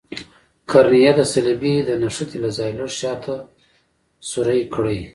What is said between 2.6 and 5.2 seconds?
لږ شاته سورۍ کړئ.